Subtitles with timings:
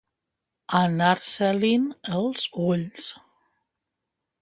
[0.79, 1.85] Anar-se-li'n
[2.21, 3.07] els ulls.